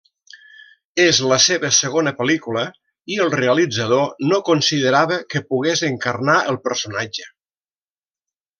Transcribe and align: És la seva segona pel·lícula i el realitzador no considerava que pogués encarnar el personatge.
És 1.01 1.17
la 1.31 1.37
seva 1.47 1.69
segona 1.79 2.13
pel·lícula 2.21 2.63
i 3.15 3.19
el 3.25 3.29
realitzador 3.41 4.25
no 4.33 4.41
considerava 4.49 5.19
que 5.35 5.43
pogués 5.53 5.85
encarnar 5.93 6.39
el 6.55 6.59
personatge. 6.69 7.29